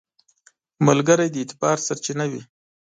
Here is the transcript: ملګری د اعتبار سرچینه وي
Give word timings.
ملګری 0.87 1.27
د 1.31 1.35
اعتبار 1.41 1.77
سرچینه 1.87 2.25
وي 2.31 2.41